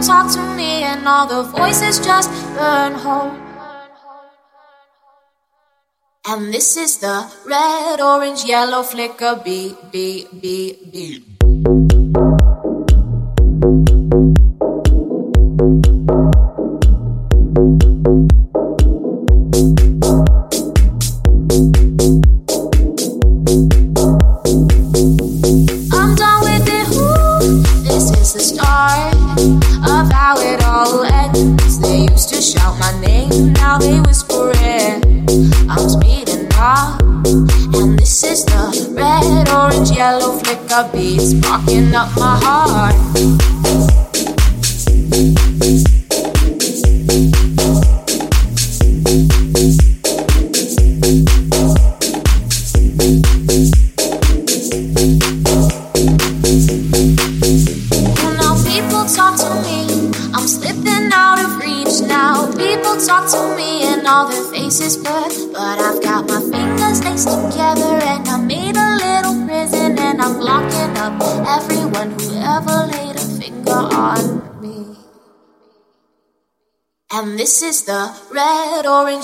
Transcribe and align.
talk 0.00 0.32
to 0.32 0.42
me, 0.56 0.82
and 0.82 1.06
all 1.06 1.26
the 1.26 1.42
voices 1.42 1.98
just 1.98 2.30
burn 2.56 2.94
home. 2.94 3.36
And 6.26 6.52
this 6.52 6.76
is 6.76 6.98
the 6.98 7.26
red, 7.46 8.00
orange, 8.00 8.44
yellow 8.44 8.82
flicker 8.82 9.40
beat, 9.44 9.76
beat, 9.90 10.28
beat, 10.40 10.92
beat. 10.92 11.99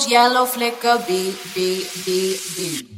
yellow 0.07 0.45
flicker, 0.45 0.97
beep, 1.07 1.35
beep, 1.53 1.87
beep, 2.05 2.39
beep. 2.55 2.96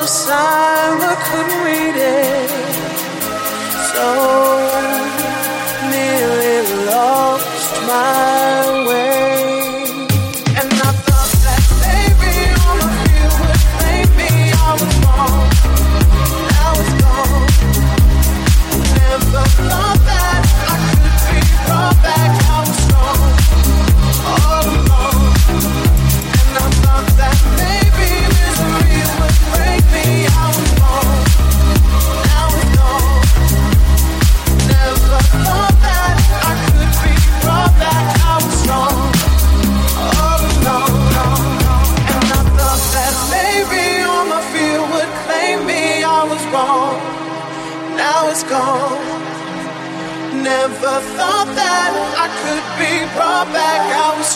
the 0.00 0.06
sign 0.06 0.98
couldn't 1.26 1.69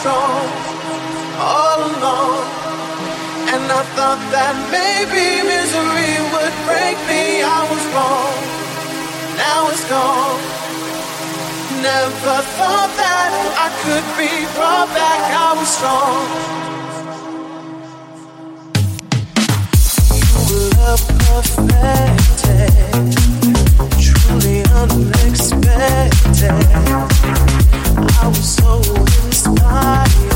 strong 0.04 0.20
oh, 0.20 1.48
all 1.48 1.80
along. 1.80 2.44
And 3.56 3.64
I 3.72 3.82
thought 3.96 4.20
that 4.36 4.54
maybe 4.68 5.24
misery 5.48 6.12
would 6.32 6.54
break 6.68 7.00
me. 7.08 7.40
I 7.40 7.64
was 7.72 7.84
wrong. 7.96 8.36
Now 9.40 9.72
it's 9.72 9.84
gone. 9.88 10.44
Never 11.80 12.36
thought 12.56 12.92
that 13.00 13.32
I 13.64 13.68
could 13.80 14.06
be 14.20 14.32
brought 14.52 14.92
back. 14.92 15.22
I 15.32 15.56
was 15.56 15.72
strong. 15.72 16.28
Love 20.84 21.04
perfected, 21.24 21.96
truly 24.04 24.58
unexpected. 24.82 26.60
I 28.20 28.28
was 28.28 28.48
so 28.56 28.70
in 28.84 29.33
start 29.44 30.33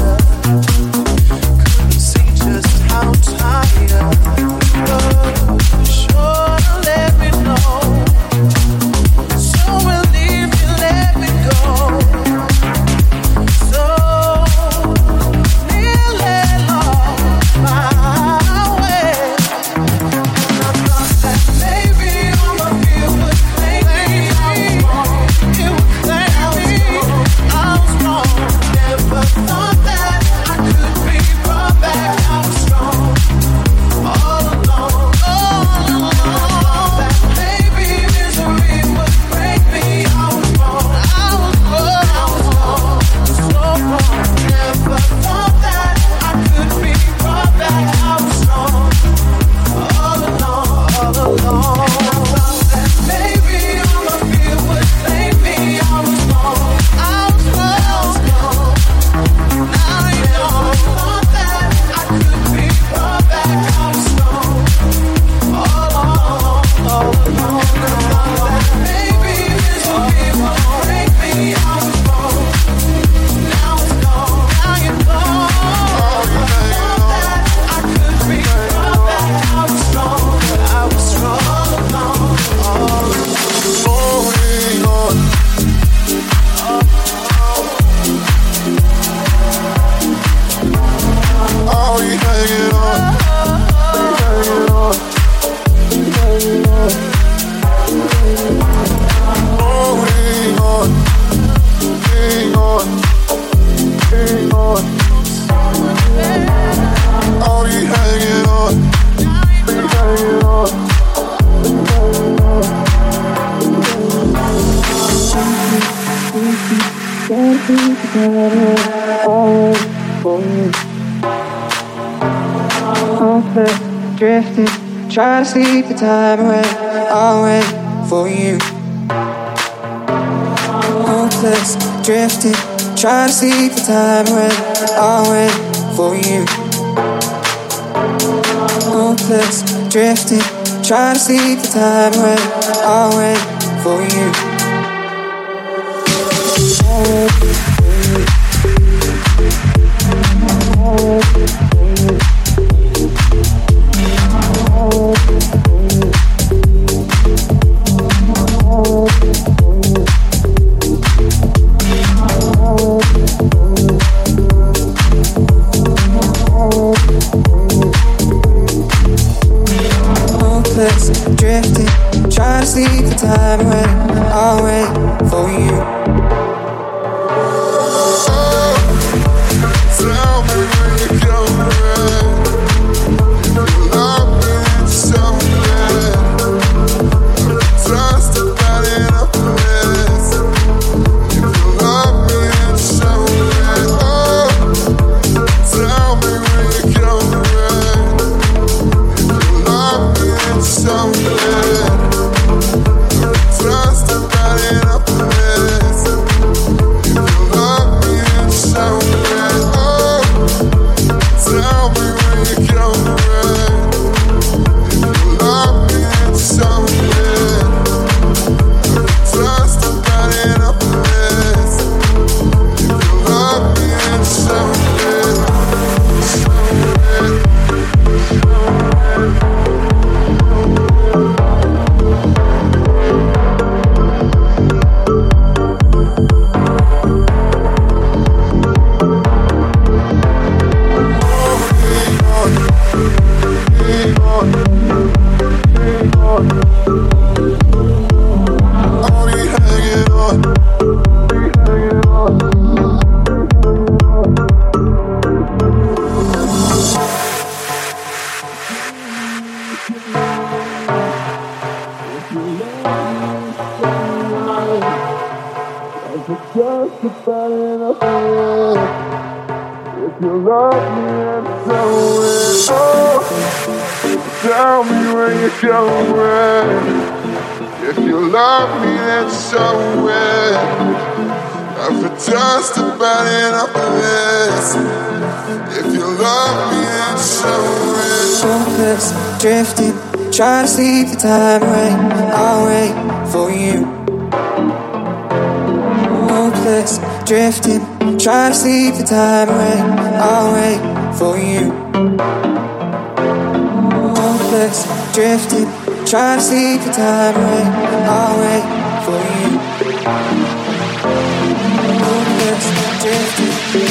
seek 141.28 141.60
the 141.60 141.68
time 141.68 142.12
right. 142.22 142.37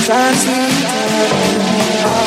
Drifting, 0.07 0.71
trying 2.01 2.21
to 2.21 2.26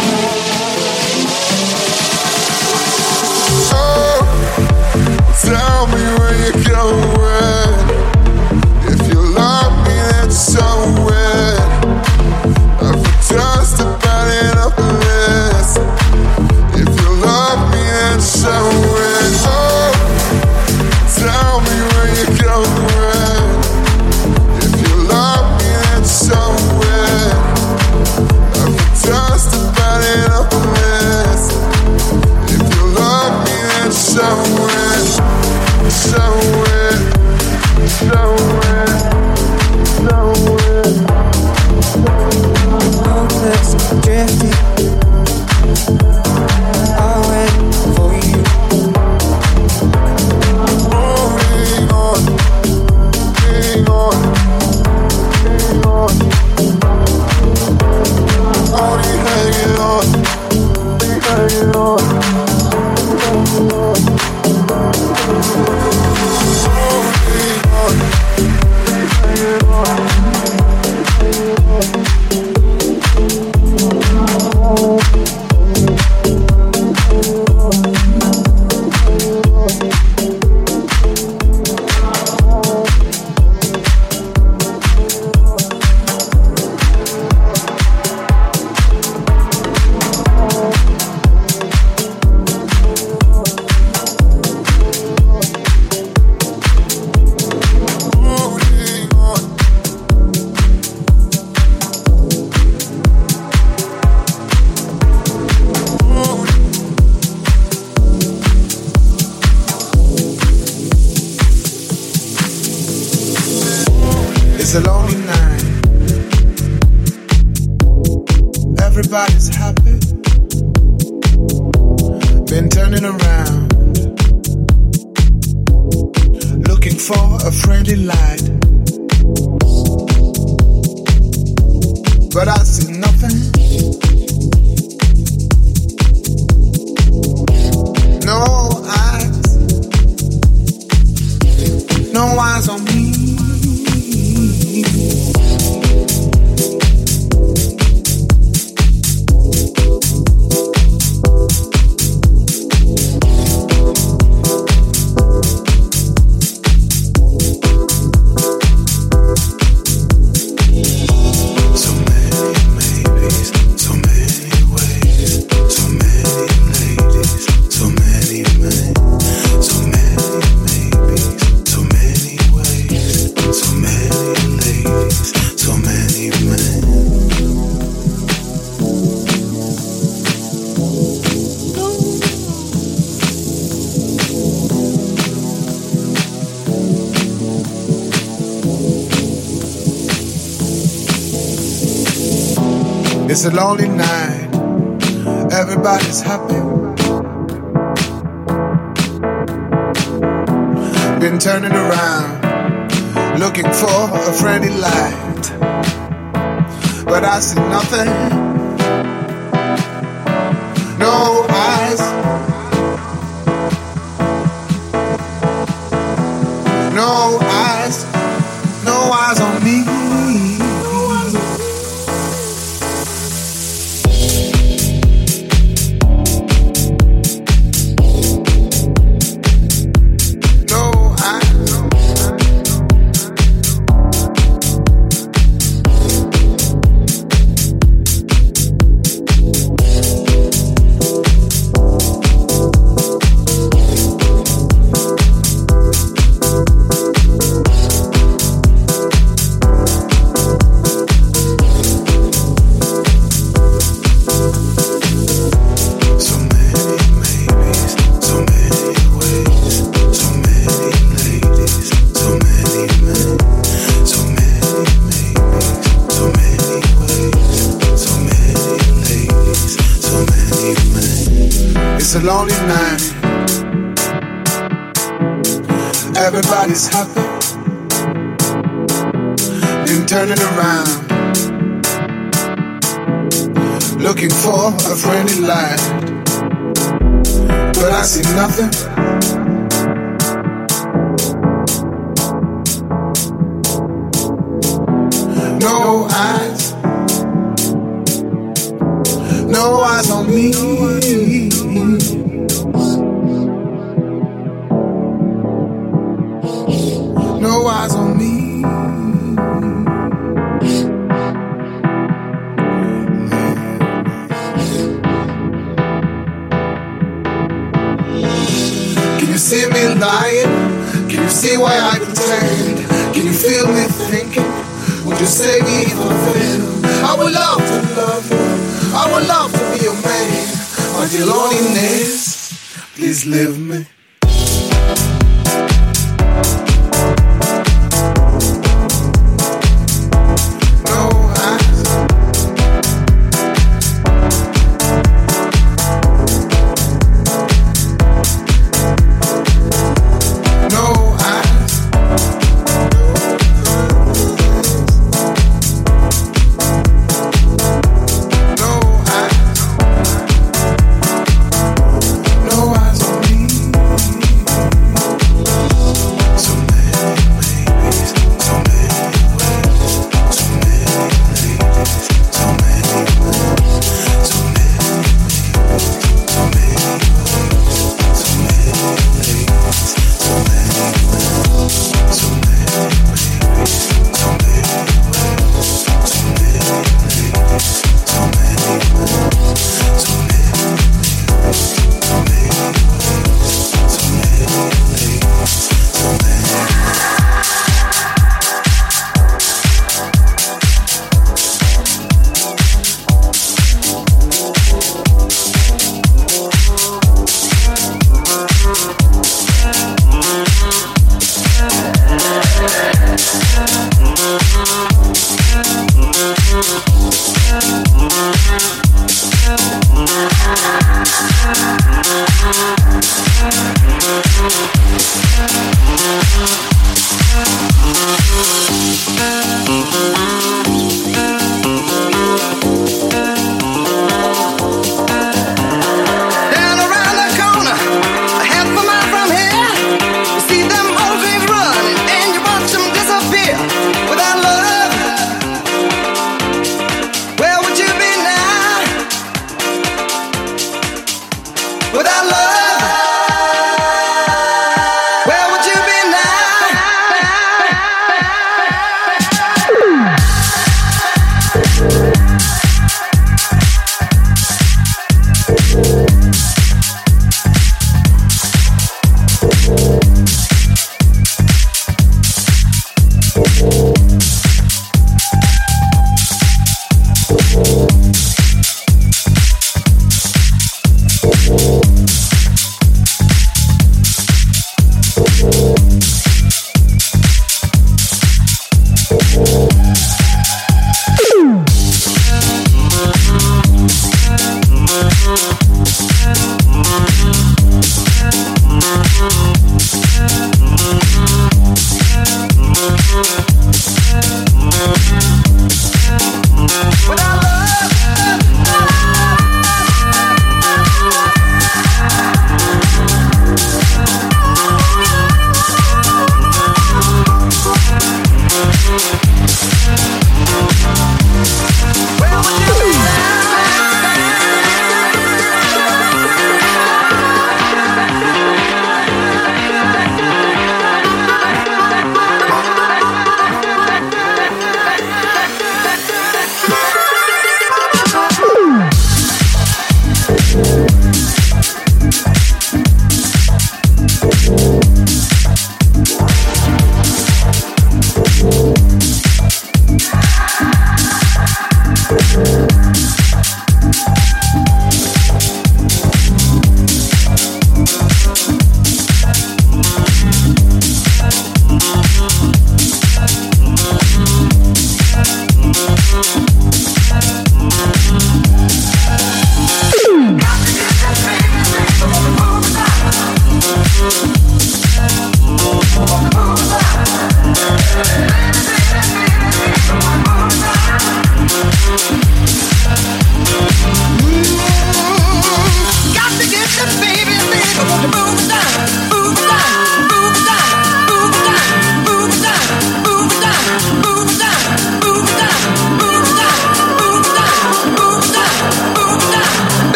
It's 193.42 193.46
a 193.46 193.56
lonely 193.56 193.89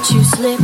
watch 0.00 0.12
you 0.12 0.24
slip 0.24 0.59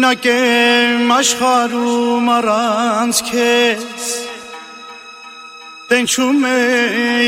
Մենակ 0.00 0.26
եմ 0.32 1.10
աշխարում 1.12 2.28
առանց 2.32 3.18
քեզ 3.26 4.04
Տենչում 5.90 6.46
է 6.48 6.60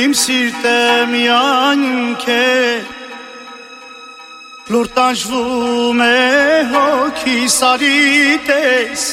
իմ 0.06 0.14
սիրտը 0.16 0.78
միայն 1.10 1.84
քեզ 2.22 2.88
Լուր 4.72 4.88
տանջվում 4.96 6.00
է 6.06 6.16
հոգի 6.72 7.36
սարի 7.58 8.40
տես 8.48 9.04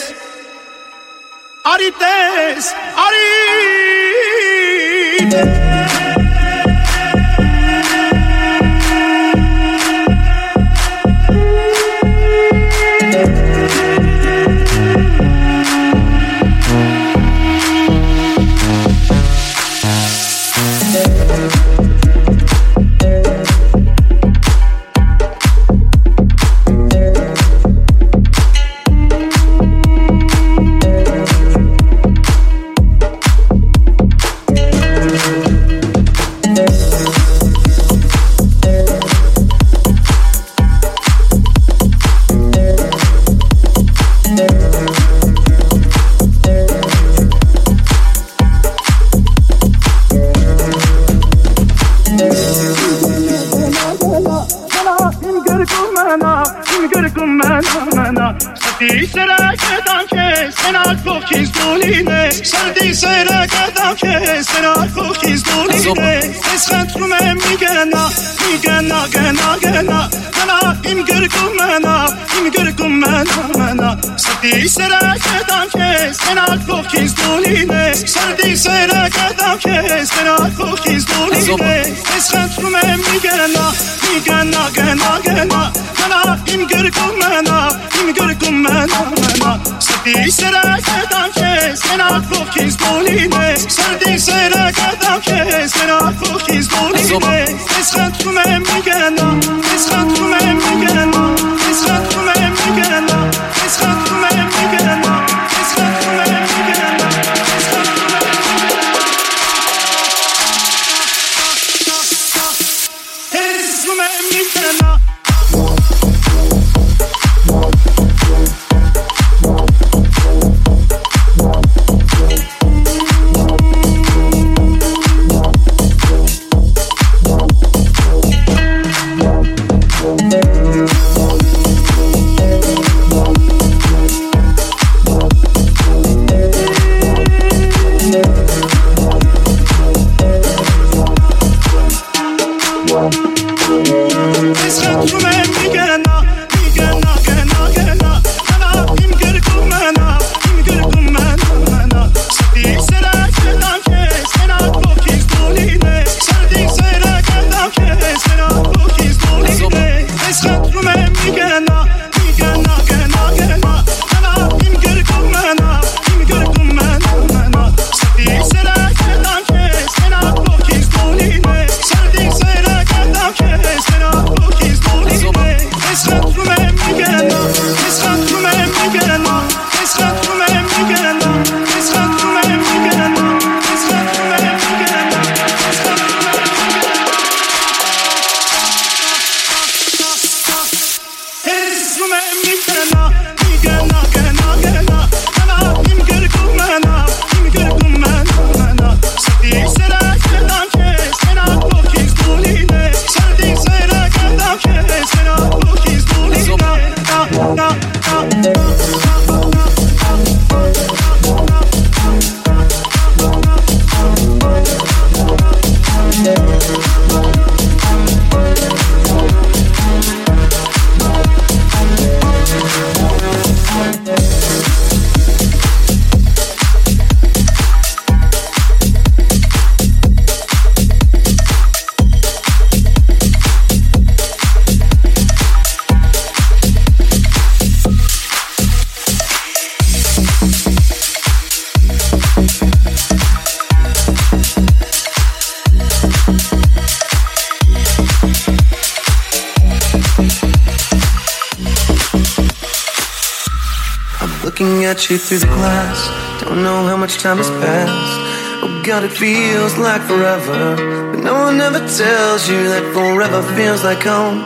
you 255.10 255.18
through 255.18 255.40
the 255.40 255.48
glass. 255.48 256.00
Don't 256.42 256.62
know 256.62 256.86
how 256.86 256.96
much 256.96 257.18
time 257.18 257.38
has 257.38 257.50
passed. 257.50 258.64
Oh 258.64 258.82
God, 258.86 259.04
it 259.04 259.12
feels 259.12 259.78
like 259.78 260.02
forever. 260.04 260.76
But 261.12 261.24
no 261.24 261.34
one 261.34 261.60
ever 261.60 261.80
tells 261.80 262.48
you 262.48 262.62
that 262.74 262.84
forever 262.94 263.42
feels 263.56 263.84
like 263.84 264.04
home. 264.04 264.46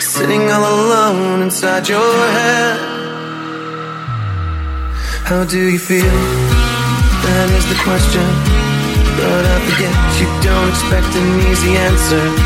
Sitting 0.00 0.50
all 0.50 0.64
alone 0.64 1.42
inside 1.42 1.88
your 1.88 2.12
head. 2.38 2.78
How 5.24 5.44
do 5.44 5.58
you 5.58 5.78
feel? 5.78 6.18
That 7.26 7.48
is 7.58 7.66
the 7.66 7.78
question. 7.82 8.26
But 9.18 9.42
I 9.54 9.56
forget 9.66 9.94
you 10.20 10.28
don't 10.46 10.68
expect 10.68 11.10
an 11.16 11.50
easy 11.50 11.72
answer. 11.76 12.45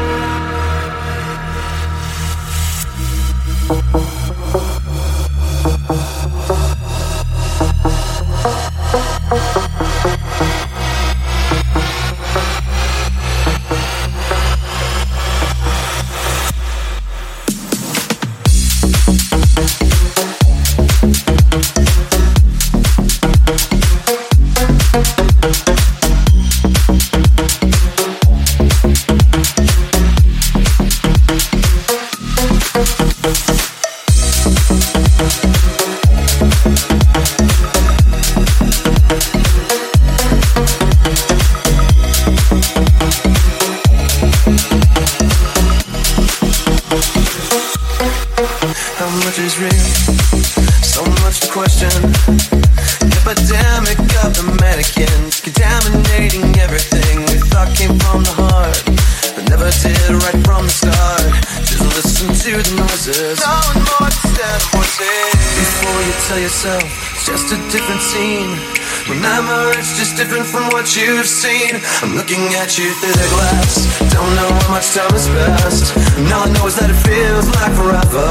You've 70.95 71.27
seen. 71.27 71.79
I'm 72.01 72.15
looking 72.15 72.41
at 72.55 72.77
you 72.77 72.91
through 72.99 73.13
the 73.13 73.29
glass. 73.33 73.85
Don't 74.11 74.33
know 74.35 74.49
how 74.49 74.71
much 74.71 74.87
time 74.93 75.11
has 75.11 75.27
passed. 75.27 75.95
And 76.17 76.31
all 76.31 76.47
I 76.47 76.51
know 76.51 76.67
is 76.67 76.75
that 76.79 76.89
it 76.89 77.01
feels 77.05 77.47
like 77.55 77.73
forever. 77.75 78.29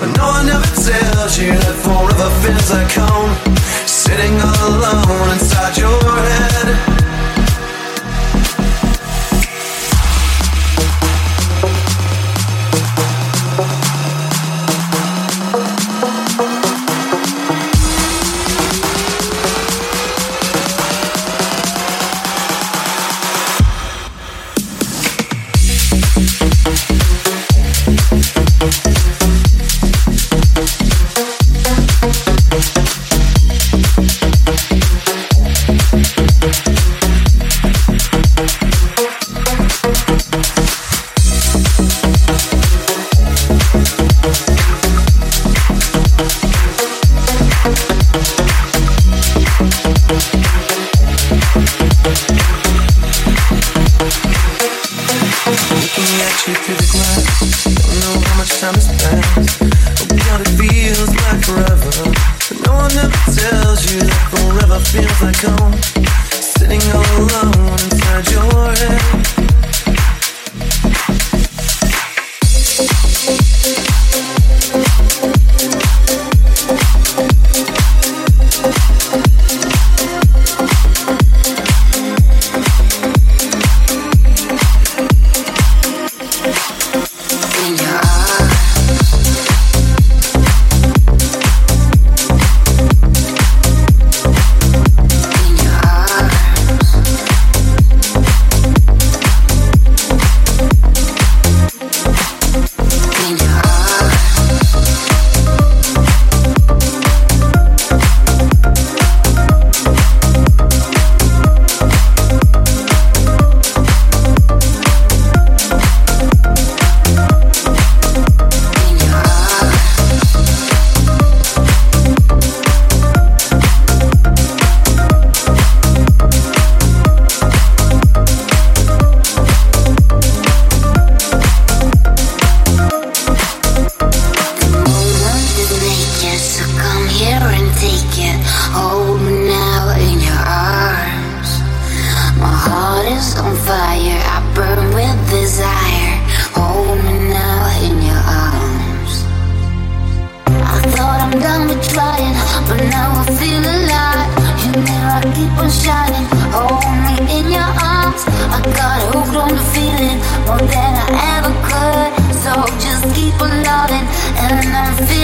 But 0.00 0.10
no 0.18 0.26
one 0.38 0.48
ever 0.48 0.72
tells 0.76 1.38
you 1.38 1.52
that 1.52 1.76
forever 1.82 2.28
feels 2.42 2.68
like 2.70 2.92
home. 2.92 3.32
Sitting 3.86 4.34
all 4.40 4.76
alone 4.76 5.30
inside 5.32 5.76
your 5.78 5.98
head. 5.98 6.55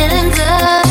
Feeling 0.08 0.30
good. 0.30 0.81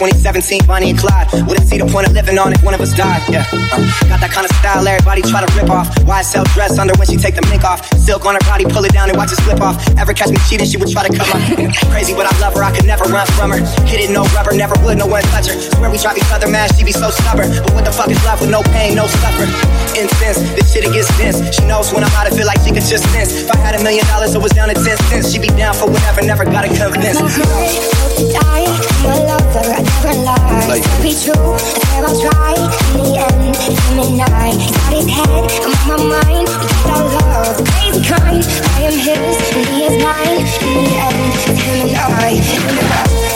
2017, 0.00 0.64
Bonnie 0.64 0.88
and 0.88 0.98
Clyde. 0.98 1.28
Wouldn't 1.44 1.68
see 1.68 1.76
the 1.76 1.84
point 1.84 2.08
of 2.08 2.16
living 2.16 2.40
on 2.40 2.56
if 2.56 2.64
one 2.64 2.72
of 2.72 2.80
us 2.80 2.96
died. 2.96 3.20
Yeah, 3.28 3.44
uh, 3.52 3.84
got 4.08 4.24
that 4.24 4.32
kind 4.32 4.48
of 4.48 4.52
style 4.56 4.80
everybody 4.80 5.20
try 5.20 5.44
to 5.44 5.50
rip 5.52 5.68
off. 5.68 5.92
YSL 6.08 6.48
dress 6.56 6.80
under 6.80 6.96
when 6.96 7.04
she 7.04 7.20
take 7.20 7.36
the 7.36 7.44
mink 7.52 7.68
off. 7.68 7.84
Silk 8.00 8.24
on 8.24 8.32
her 8.32 8.44
body, 8.48 8.64
pull 8.64 8.80
it 8.88 8.96
down 8.96 9.12
and 9.12 9.18
watch 9.20 9.28
it 9.28 9.36
slip 9.44 9.60
off. 9.60 9.76
Ever 10.00 10.16
catch 10.16 10.32
me 10.32 10.40
cheating, 10.48 10.64
she 10.64 10.80
would 10.80 10.88
try 10.88 11.04
to 11.04 11.12
come 11.12 11.28
up. 11.28 11.44
Crazy, 11.92 12.16
but 12.16 12.24
I 12.24 12.32
love 12.40 12.56
her, 12.56 12.64
I 12.64 12.72
could 12.72 12.88
never 12.88 13.04
run 13.12 13.28
from 13.36 13.52
her. 13.52 13.60
Hit 13.84 14.00
it, 14.00 14.08
no 14.08 14.24
rubber, 14.32 14.56
never 14.56 14.72
would, 14.80 14.96
no 14.96 15.04
one 15.04 15.20
touch 15.28 15.52
her. 15.52 15.56
Swear 15.76 15.92
we 15.92 16.00
drive 16.00 16.16
each 16.16 16.32
other 16.32 16.48
mad, 16.48 16.72
she 16.72 16.80
be 16.80 16.96
so 16.96 17.12
stubborn. 17.12 17.52
But 17.60 17.76
what 17.76 17.84
the 17.84 17.92
fuck 17.92 18.08
is 18.08 18.16
love 18.24 18.40
with 18.40 18.48
no 18.48 18.64
pain, 18.72 18.96
no 18.96 19.04
suffering? 19.04 19.52
Intense, 19.92 20.40
this 20.56 20.72
shit 20.72 20.88
it 20.88 20.96
gets 20.96 21.12
dense. 21.20 21.44
She 21.52 21.68
knows 21.68 21.92
when 21.92 22.08
I'm 22.08 22.14
out, 22.16 22.24
I 22.24 22.32
feel 22.32 22.48
like 22.48 22.64
she 22.64 22.72
could 22.72 22.88
just 22.88 23.04
sense. 23.12 23.44
If 23.44 23.52
I 23.52 23.60
had 23.60 23.76
a 23.76 23.82
million 23.84 24.08
dollars, 24.08 24.32
it 24.32 24.40
was 24.40 24.56
down 24.56 24.72
to 24.72 24.76
10 24.80 24.96
cents. 25.12 25.28
She 25.28 25.36
be 25.36 25.52
down 25.60 25.76
for 25.76 25.92
whatever, 25.92 26.24
never 26.24 26.48
gotta 26.48 26.72
convince. 26.72 27.20
My 27.20 27.99
heart, 28.20 28.28
hope 28.28 28.28
to 28.28 28.32
die. 28.32 28.66
My 29.02 29.18
lover, 29.24 29.64
I 29.64 29.82
never 29.82 30.14
lie. 30.22 30.66
Like- 30.68 31.02
be 31.02 31.14
true, 31.14 31.54
I 31.54 31.58
swear 31.58 32.04
I'll 32.06 32.20
try. 32.20 32.54
In 32.54 33.04
the 33.04 33.18
end, 33.18 33.56
it's 33.56 33.80
him 33.88 33.98
and 33.98 34.20
I. 34.22 34.52
He's 34.52 34.70
got 34.70 34.92
his 34.92 35.08
head, 35.08 35.50
I'm 35.64 35.90
on 35.90 36.08
my 36.08 36.22
mind. 36.22 36.48
We 36.48 36.54
got 36.54 36.84
that 36.84 37.04
love, 37.16 37.56
crazy 37.68 38.02
kind. 38.04 38.44
I 38.74 38.82
am 38.82 38.92
his, 38.92 39.36
and 39.56 39.66
he 39.66 39.84
is 39.84 40.02
mine. 40.02 40.40
In 40.62 40.84
the 40.84 40.96
end, 40.96 41.34
it's 41.48 41.60
him 41.60 41.88
and 41.88 41.96
I. 41.96 42.34
Him 42.34 42.68
and 42.68 43.26
I. 43.26 43.29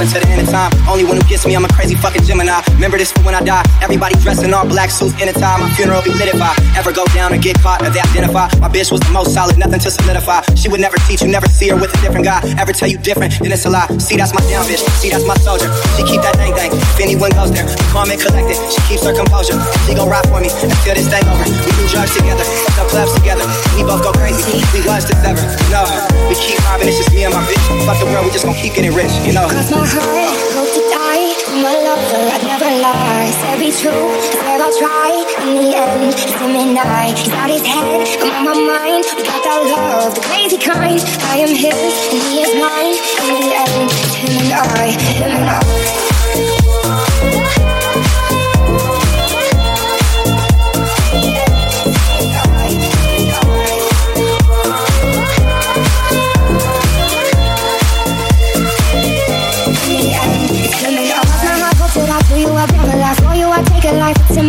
The 0.00 0.24
end 0.32 0.40
of 0.40 0.48
time. 0.48 0.72
Only 0.88 1.04
one 1.04 1.20
who 1.20 1.26
gets 1.28 1.44
me, 1.44 1.52
I'm 1.52 1.64
a 1.64 1.68
crazy 1.76 1.94
fucking 1.94 2.24
Gemini. 2.24 2.64
Remember 2.72 2.96
this 2.96 3.12
for 3.12 3.20
when 3.20 3.36
I 3.36 3.44
die. 3.44 3.60
Everybody 3.84 4.16
dressed 4.24 4.42
in 4.42 4.48
all 4.56 4.64
black 4.64 4.88
suits 4.88 5.12
in 5.20 5.28
a 5.28 5.32
tie. 5.36 5.60
My 5.60 5.68
funeral 5.76 6.00
be 6.00 6.08
lit 6.16 6.32
if 6.32 6.40
I 6.40 6.56
ever 6.72 6.88
go 6.88 7.04
down 7.12 7.36
or 7.36 7.38
get 7.38 7.60
caught 7.60 7.84
or 7.84 7.92
they 7.92 8.00
identify. 8.00 8.48
My 8.64 8.72
bitch 8.72 8.88
was 8.88 9.04
the 9.04 9.12
most 9.12 9.36
solid, 9.36 9.60
nothing 9.60 9.78
to 9.78 9.90
solidify. 9.92 10.40
She 10.56 10.72
would 10.72 10.80
never 10.80 10.96
teach 11.04 11.20
you, 11.20 11.28
never 11.28 11.46
see 11.52 11.68
her 11.68 11.76
with 11.76 11.92
a 11.92 12.00
different 12.00 12.24
guy. 12.24 12.40
Ever 12.56 12.72
tell 12.72 12.88
you 12.88 12.96
different, 12.96 13.36
then 13.44 13.52
it's 13.52 13.66
a 13.66 13.70
lie. 13.70 13.86
See, 14.00 14.16
that's 14.16 14.32
my 14.32 14.40
down 14.48 14.64
bitch. 14.64 14.80
See, 15.04 15.12
that's 15.12 15.28
my 15.28 15.36
soldier. 15.36 15.68
She 16.00 16.02
keep 16.08 16.24
that 16.24 16.32
thing 16.40 16.56
thing. 16.56 16.72
If 16.72 17.00
anyone 17.04 17.30
goes 17.36 17.52
there, 17.52 17.68
calm 17.92 18.08
and 18.08 18.16
collected. 18.16 18.56
She 18.72 18.80
keeps 18.88 19.04
her 19.04 19.12
composure. 19.12 19.60
She 19.84 19.92
gon' 19.92 20.08
ride 20.08 20.24
for 20.32 20.40
me 20.40 20.48
until 20.48 20.96
this 20.96 21.12
thing 21.12 21.28
over. 21.28 21.44
We 21.44 21.70
do 21.76 21.84
drugs 21.92 22.16
together, 22.16 22.48
up 22.80 22.88
clubs 22.88 23.12
together. 23.20 23.44
We 23.76 23.84
both 23.84 24.00
go 24.00 24.16
crazy. 24.16 24.64
We 24.72 24.80
was 24.88 25.04
to 25.12 25.14
sever. 25.20 25.44
No, 25.68 25.84
we 26.28 26.34
keep 26.34 26.58
mobbing. 26.66 26.88
It's 26.88 26.98
just 26.98 27.12
me 27.14 27.24
and 27.24 27.34
my 27.34 27.44
bitch. 27.46 27.62
Fuck 27.86 27.98
the 28.00 28.06
world, 28.06 28.26
we 28.26 28.32
just 28.32 28.44
gon' 28.44 28.54
keep 28.54 28.74
getting 28.74 28.92
rich. 28.92 29.12
You 29.24 29.32
know. 29.32 29.48
Cross 29.48 29.70
my 29.70 29.86
heart, 29.86 30.36
hope 30.56 30.72
to 30.74 30.82
die. 30.90 31.32
My 31.62 31.76
lover, 31.76 32.24
I'd 32.34 32.44
never 32.44 32.70
lie. 32.80 33.30
Said 33.40 33.58
be 33.58 33.70
true, 33.70 33.90
I 33.90 34.20
swear 34.32 34.60
I'll 34.60 34.76
try. 34.78 35.10
In 35.44 35.54
the 35.60 35.76
end, 35.76 36.14
it's 36.14 36.24
him 36.24 36.54
and 36.56 36.78
I. 36.78 37.12
He's 37.14 37.28
got 37.28 37.50
his 37.50 37.64
head, 37.66 38.06
I'm 38.22 38.46
on 38.46 38.66
my 38.66 38.78
mind. 38.78 39.04
We 39.16 39.22
got 39.24 39.42
that 39.44 39.62
love, 39.70 40.14
the 40.14 40.22
crazy 40.22 40.58
kind. 40.58 41.00
I 41.30 41.44
am 41.44 41.52
his, 41.54 41.74
and 42.12 42.20
he 42.22 42.42
is 42.42 42.52
mine. 42.58 42.96
In 43.26 43.36
the 43.40 43.52
end, 43.54 43.90
it's 43.90 44.14
him 44.14 44.34
and 44.40 44.52
I. 44.52 44.90
Him 45.18 45.30
and 45.30 45.50
I. 45.50 46.09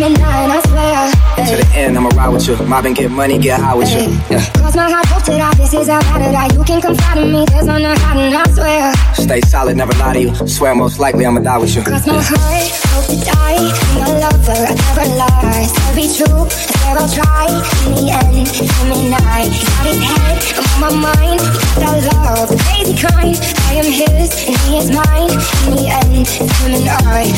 To 0.01 0.07
the 0.07 1.69
end, 1.75 1.95
I'ma 1.95 2.09
ride 2.15 2.29
with 2.29 2.47
you. 2.47 2.57
Mob 2.65 2.85
and 2.85 2.95
get 2.95 3.11
money, 3.11 3.37
get 3.37 3.59
high 3.59 3.75
with 3.75 3.91
you. 3.93 4.09
Yeah. 4.33 4.43
Cross 4.57 4.75
my 4.75 4.89
heart, 4.89 5.05
hope 5.05 5.23
to 5.25 5.31
die. 5.37 5.53
This 5.53 5.73
is 5.75 5.87
how 5.87 5.99
bad 6.01 6.21
it 6.21 6.33
I. 6.33 6.47
You 6.57 6.63
can 6.63 6.81
confide 6.81 7.19
in 7.19 7.31
me. 7.31 7.45
There's 7.45 7.67
no 7.67 7.77
not 7.77 7.99
hiding, 7.99 8.33
I 8.33 8.43
swear. 8.49 8.93
Stay 9.13 9.41
solid, 9.41 9.77
never 9.77 9.93
lie 9.99 10.13
to 10.13 10.21
you. 10.21 10.47
Swear 10.47 10.73
most 10.73 10.97
likely 10.97 11.23
I'ma 11.27 11.41
die 11.41 11.57
with 11.59 11.75
you. 11.75 11.83
Cross 11.83 12.07
my 12.07 12.17
heart, 12.17 12.71
hope 12.89 13.05
to 13.13 13.17
die. 13.25 13.61
My 14.01 14.09
lover, 14.25 14.57
I 14.57 14.73
never 14.73 15.05
lie. 15.21 15.69
Said 15.69 15.95
be 15.95 16.09
true, 16.17 16.49
I 16.91 16.93
swear 16.93 17.03
I'll 17.03 17.09
try. 17.09 17.47
In 17.87 17.93
the 17.95 18.11
end, 18.11 18.47
him 18.47 18.91
and 18.91 19.15
I. 19.15 19.47
Got 19.47 19.85
his 19.87 20.01
head, 20.03 20.39
I'm 20.57 20.83
on 20.83 20.99
my 20.99 21.15
mind. 21.15 21.39
That 21.79 21.95
love, 22.11 22.49
the 22.49 22.57
crazy 22.57 22.95
kind. 22.99 23.37
I 23.67 23.75
am 23.75 23.85
his, 23.85 24.31
and 24.45 24.57
he 24.57 24.77
is 24.77 24.91
mine. 24.91 25.31
In 25.67 25.75
the 25.75 25.87
end, 25.87 26.27
him 26.27 26.49
and 26.73 26.89
I. 26.89 26.99
I. 26.99 27.31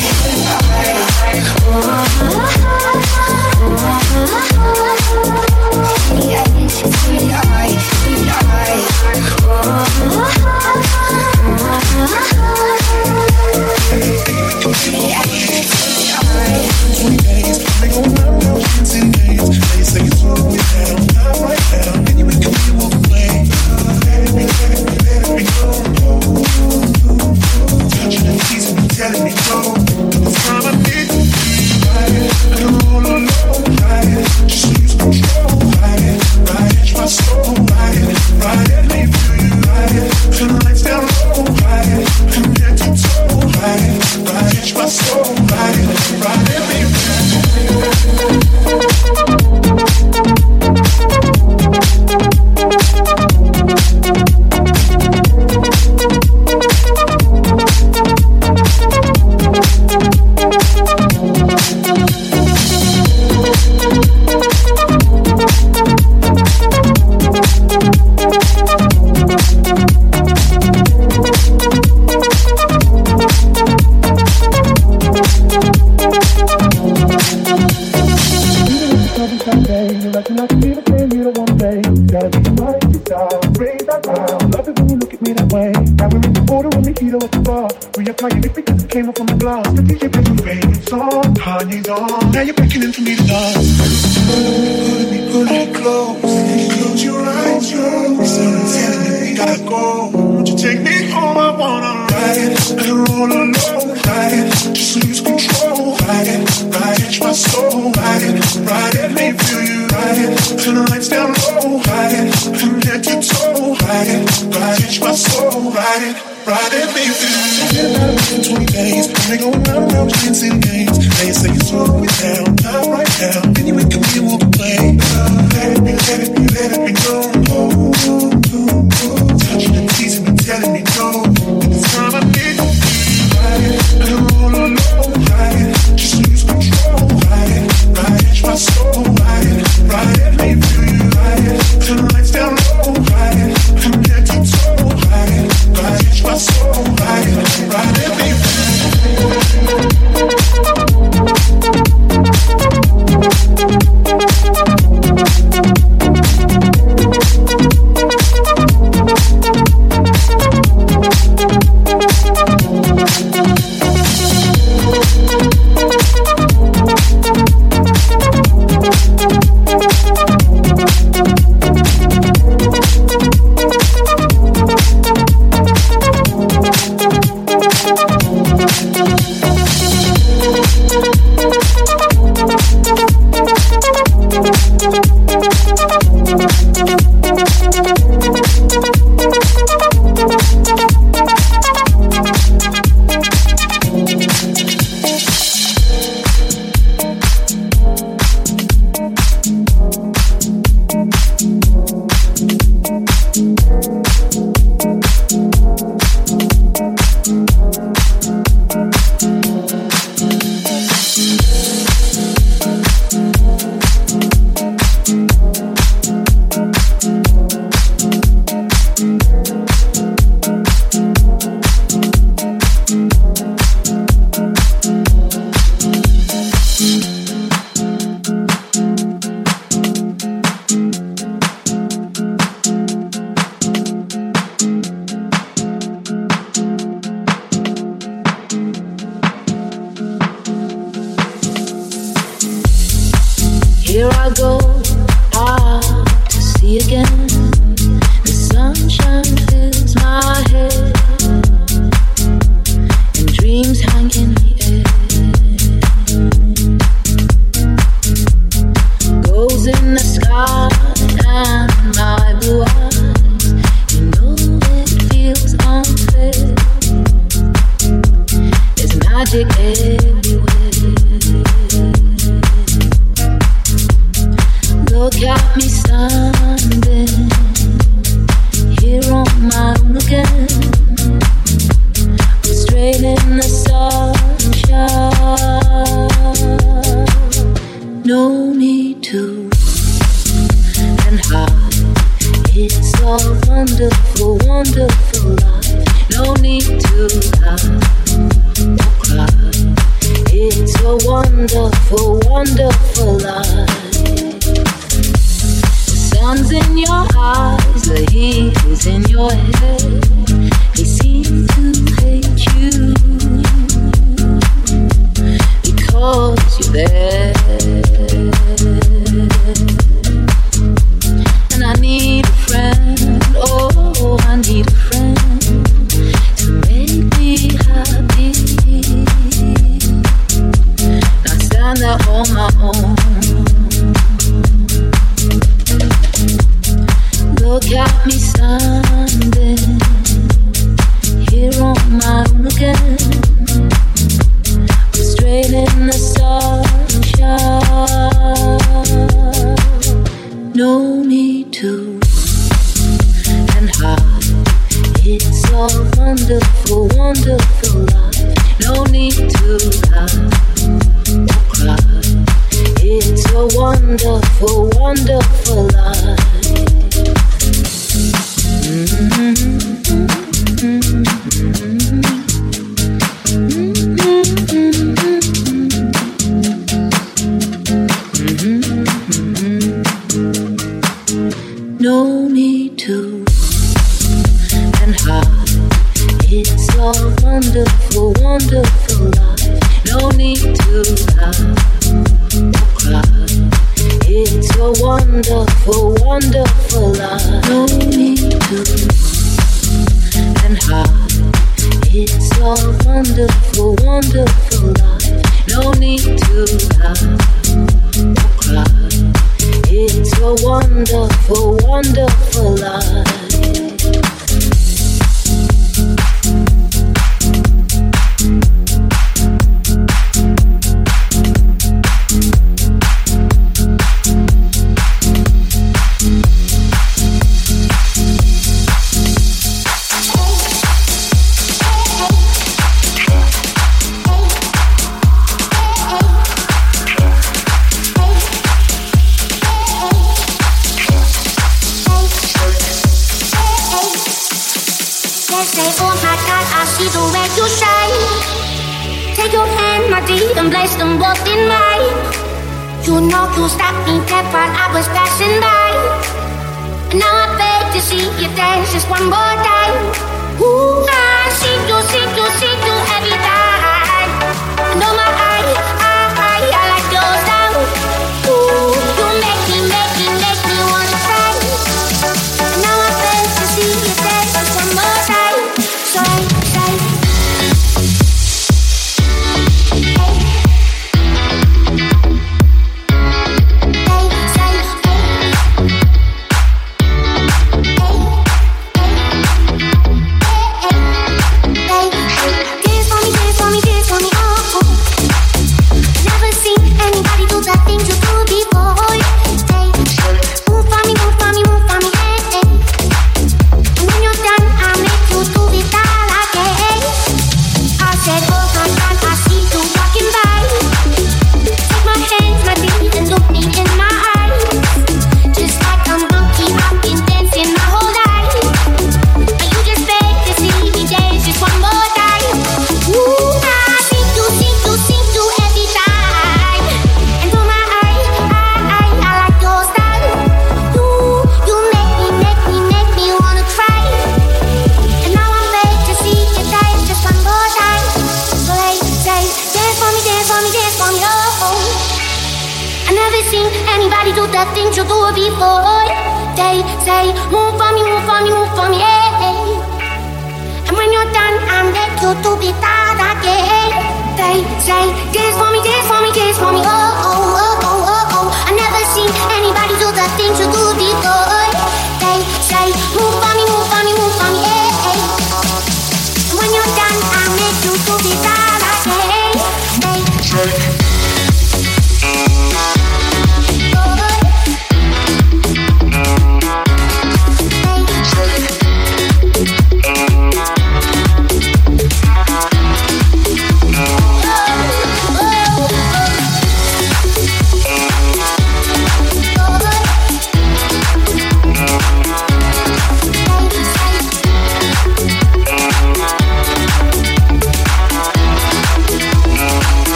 In 6.10 6.16
the 6.18 6.30
end, 6.34 6.72
him 6.72 7.14
and 7.16 7.32
I. 7.32 7.70
Him 8.02 8.14
and 8.14 8.26
Now 10.44 10.53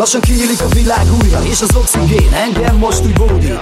Lassan 0.00 0.20
kinyílik 0.20 0.60
a 0.60 0.68
világ 0.68 1.06
újra, 1.22 1.42
és 1.44 1.60
az 1.60 1.76
oxigén 1.76 2.32
engem 2.32 2.76
most 2.76 3.04
úgy 3.04 3.12
bódít 3.12 3.60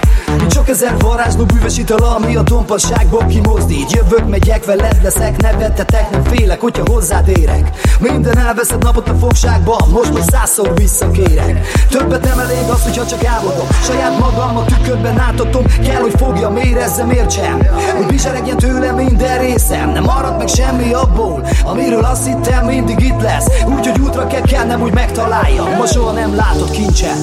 Csak 0.48 0.68
ezer 0.68 0.98
varázsló 0.98 1.44
bűvös 1.44 1.78
ital, 1.78 1.98
ami 1.98 2.36
a 2.36 2.42
tompasságból 2.42 3.26
kimozdít. 3.26 3.92
Jövök, 3.92 4.28
megyek, 4.28 4.64
veled 4.64 5.02
leszek, 5.02 5.36
nevettetek, 5.42 6.10
nem 6.10 6.22
félek, 6.22 6.60
hogyha 6.60 6.82
hozzád 6.90 7.28
érek. 7.28 7.70
Minden 8.00 8.38
elveszett 8.38 8.82
napot 8.82 9.08
a 9.08 9.14
fogságban, 9.14 9.88
most 9.92 10.14
még 10.14 10.22
százszor 10.30 10.74
visszakérek. 10.74 11.66
Többet 11.90 12.24
nem 12.24 12.38
elég 12.38 12.68
az, 12.70 12.82
hogyha 12.82 13.06
csak 13.06 13.24
álmodom 13.24 13.66
Saját 13.82 14.18
magam 14.18 14.56
a 14.56 14.64
tükörben 14.64 15.18
átadom, 15.18 15.64
kell, 15.82 16.00
hogy 16.00 16.14
fogjam, 16.16 16.56
érezzem, 16.56 17.10
értsem. 17.10 17.66
Hogy 17.96 18.06
bizseregjen 18.06 18.56
tőlem 18.56 18.94
minden 18.94 19.38
részem, 19.38 19.90
nem 19.90 20.04
marad 20.04 20.38
meg 20.38 20.48
semmi 20.48 20.92
abból 20.92 21.46
Amiről 21.64 22.04
azt 22.04 22.26
hittem, 22.26 22.66
mindig 22.66 23.00
itt 23.00 23.20
lesz. 23.20 23.46
Úgyhogy 23.76 24.00
útra 24.00 24.26
kell 24.26 24.42
kelnem, 24.42 24.80
hogy 24.80 24.92
megtaláljam. 24.92 25.76
Ma 25.76 25.86
soha 25.86 26.12
nem 26.12 26.34
látott 26.34 26.70
kincsen 26.70 27.16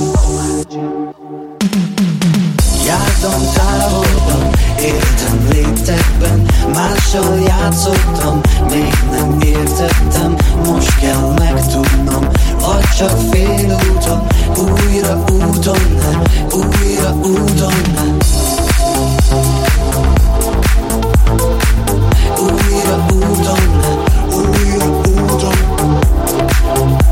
Jártam 2.85 3.41
távolban, 3.53 4.49
éltem 4.79 5.47
léptekben 5.49 6.45
Mással 6.73 7.39
játszottam, 7.47 8.41
még 8.69 8.93
nem 9.11 9.39
értettem 9.41 10.35
Most 10.65 10.99
kell 10.99 11.33
megtudnom, 11.37 12.27
vagy 12.59 12.89
csak 12.97 13.19
fél 13.31 13.77
úton 13.91 14.27
Újra 14.57 15.23
úton, 15.31 15.77
ne, 15.97 16.21
újra 16.55 17.13
úton, 17.15 17.73
ne. 17.95 18.03
Újra 22.39 23.05
úton, 23.11 23.79
ne, 23.81 23.93
újra 24.35 24.85
úton. 25.07 25.55
Újra 26.75 27.05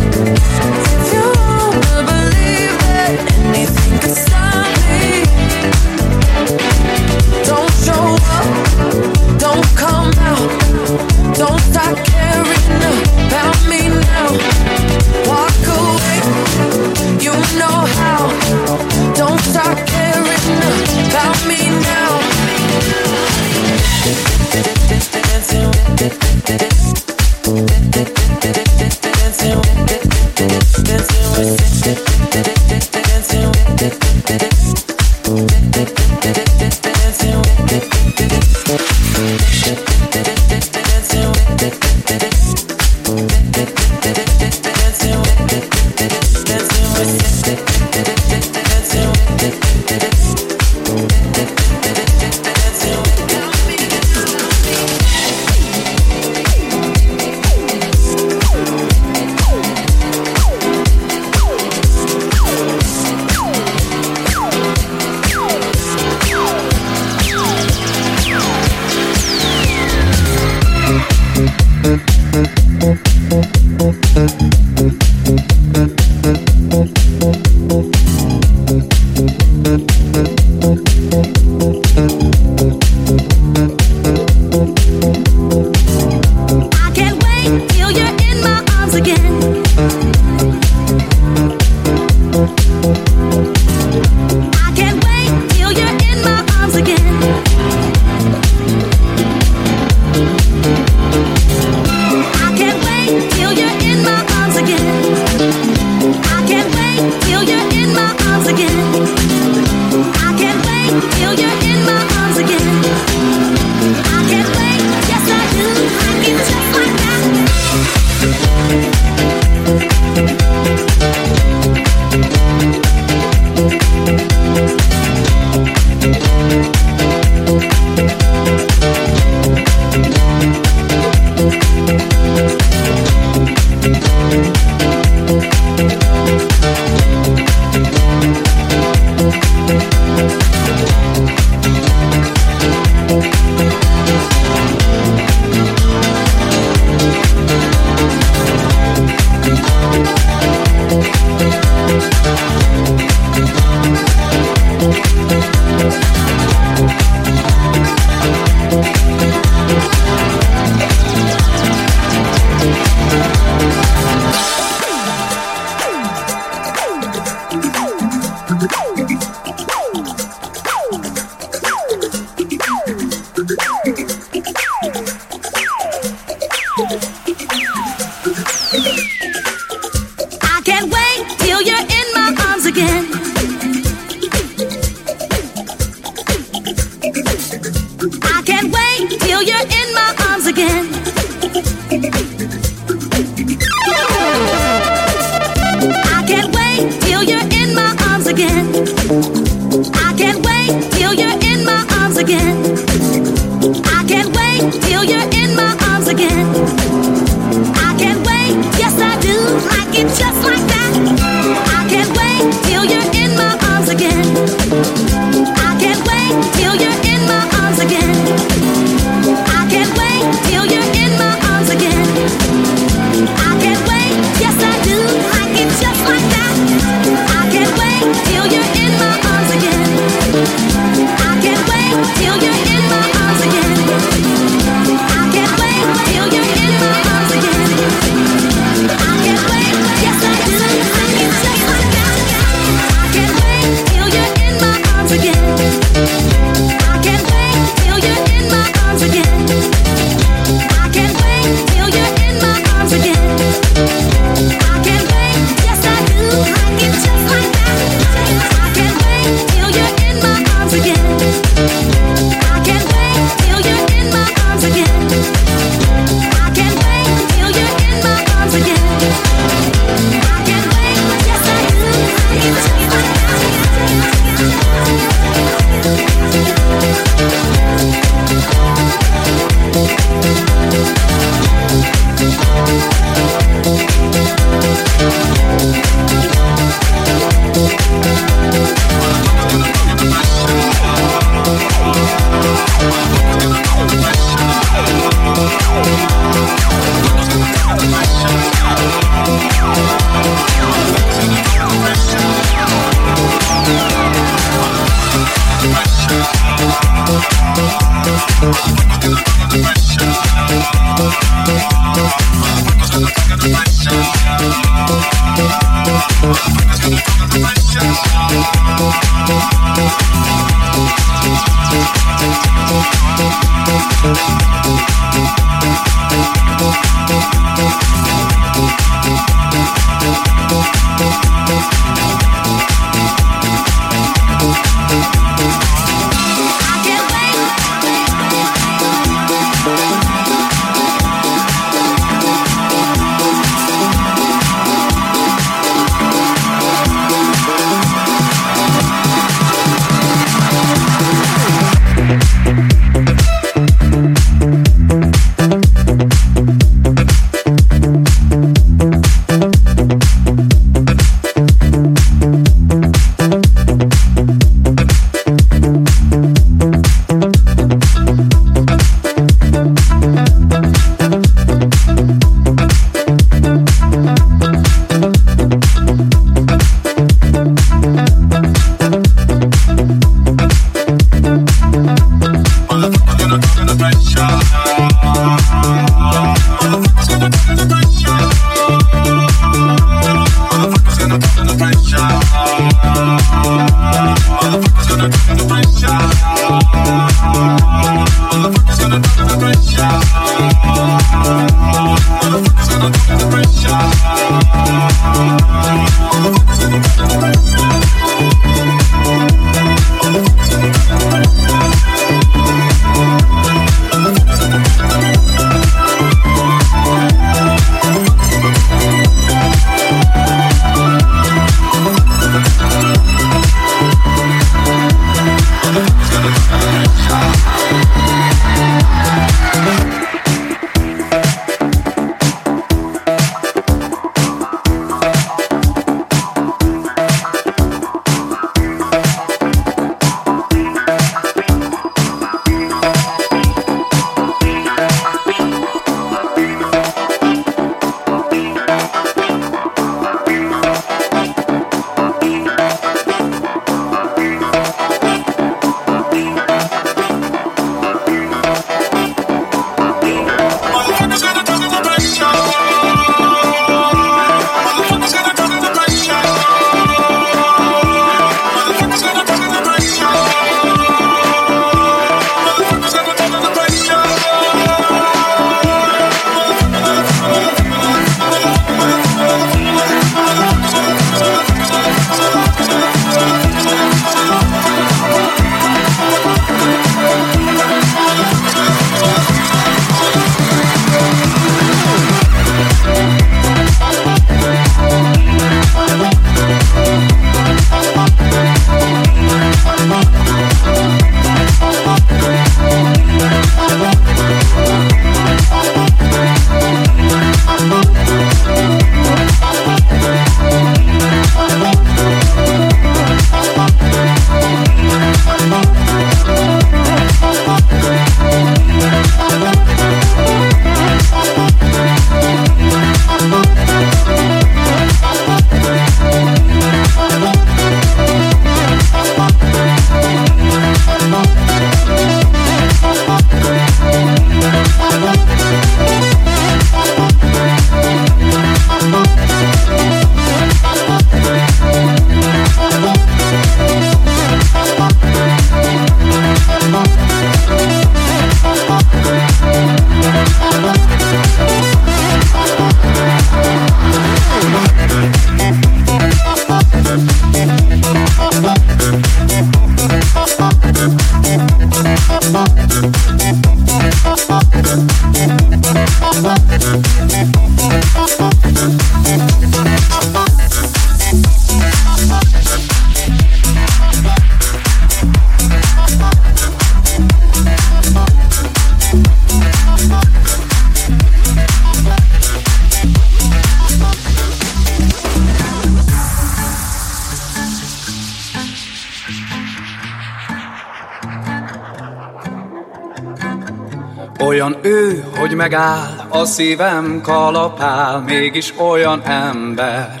megáll, 595.48 596.06
a 596.08 596.24
szívem 596.24 597.00
kalapál, 597.02 598.00
mégis 598.00 598.52
olyan 598.56 599.02
ember. 599.02 600.00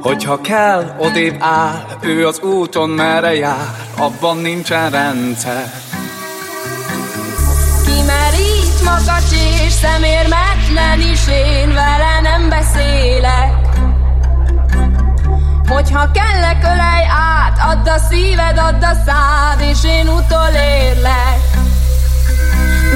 Hogyha 0.00 0.40
kell, 0.40 0.94
odébb 0.98 1.36
áll, 1.38 1.84
ő 2.00 2.26
az 2.26 2.40
úton 2.40 2.88
merre 2.88 3.34
jár, 3.34 3.74
abban 3.98 4.36
nincsen 4.36 4.90
rendszer. 4.90 5.70
Kimerít 7.86 8.84
makacs 8.84 9.32
és 9.66 9.72
szemérmetlen 9.72 11.00
is, 11.12 11.28
én 11.28 11.68
vele 11.68 12.20
nem 12.22 12.48
beszélek. 12.48 13.52
Hogyha 15.68 16.10
kell, 16.10 16.72
ölej 16.72 17.06
át, 17.10 17.58
add 17.58 17.88
a 17.88 17.98
szíved, 17.98 18.58
add 18.58 18.84
a 18.84 18.94
szád, 19.06 19.60
és 19.70 19.84
én 19.84 20.08
utolérlek. 20.08 21.64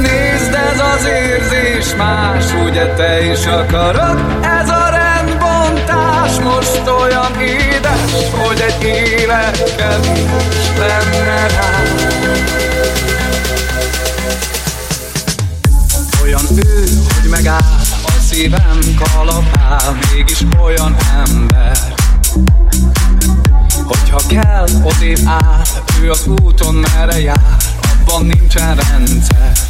Nézd 0.03 0.30
ez 0.73 0.81
az 0.81 1.07
érzés 1.07 1.95
más, 1.97 2.45
ugye 2.65 2.95
te 2.95 3.31
is 3.31 3.47
akarod? 3.47 4.19
Ez 4.43 4.69
a 4.69 4.89
rendbontás 4.89 6.39
most 6.41 6.83
olyan 7.01 7.41
édes, 7.41 8.13
hogy 8.31 8.61
egy 8.61 8.83
élet 8.85 9.75
kevés 9.77 10.79
lenne 10.79 11.47
rá. 11.47 11.83
Olyan 16.23 16.43
ő, 16.57 16.85
hogy 17.21 17.31
megáll 17.31 17.59
a 18.07 18.13
szívem 18.29 18.79
kalapál, 18.99 19.99
mégis 20.13 20.45
olyan 20.65 20.97
ember, 21.27 21.79
Hogyha 23.85 24.21
kell, 24.29 24.67
odébb 24.83 25.19
áll, 25.25 25.63
ő 26.03 26.11
az 26.11 26.27
úton 26.27 26.75
merre 26.75 27.21
jár, 27.21 27.57
abban 27.83 28.27
nincsen 28.27 28.77
rendszer. 28.77 29.70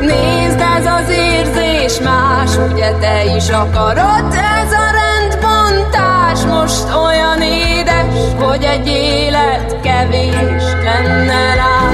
Nézd, 0.00 0.60
ez 0.78 0.86
az 0.86 1.08
érzés 1.08 2.00
más, 2.00 2.56
ugye 2.72 2.92
te 2.92 3.24
is 3.36 3.48
akarod, 3.48 4.34
ez 4.34 4.72
a 4.72 4.90
rendbontás 5.00 6.40
most 6.44 6.94
olyan 6.94 7.42
édes, 7.42 8.34
hogy 8.38 8.64
egy 8.64 8.86
élet 8.86 9.80
kevés 9.80 10.62
lenne 10.84 11.54
rá. 11.54 11.90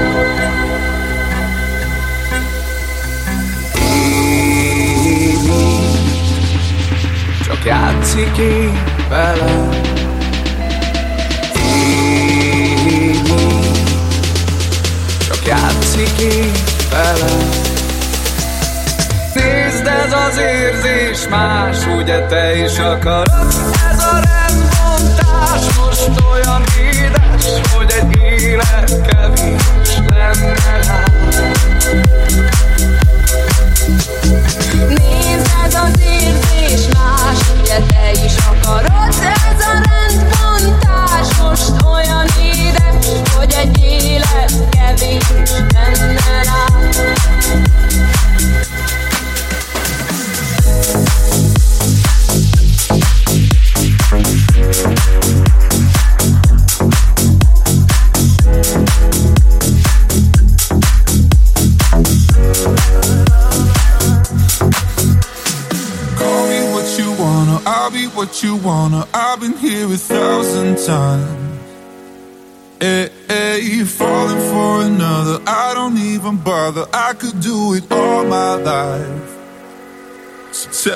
Éni, 3.85 5.33
csak 7.45 7.65
játszik 7.65 8.37
én 8.37 8.83
velem. 9.09 9.69
Csak 15.27 15.45
játszik 15.45 16.19
én 16.19 16.74
bele. 16.95 17.31
Nézd 19.33 19.87
ez 19.87 20.13
az 20.27 20.37
érzés 20.37 21.27
más, 21.29 21.77
ugye 21.97 22.25
te 22.25 22.63
is 22.63 22.79
akarod? 22.79 23.84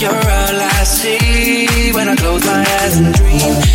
You're 0.00 0.12
all 0.12 0.18
I 0.22 0.82
see 0.84 1.92
when 1.92 2.08
I 2.08 2.16
close 2.16 2.42
my 2.46 2.64
eyes 2.64 2.96
and 2.96 3.14
dream. 3.14 3.70